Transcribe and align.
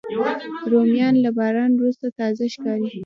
رومیان 0.71 1.15
له 1.23 1.29
باران 1.37 1.71
وروسته 1.75 2.05
تازه 2.19 2.43
ښکاري 2.53 2.89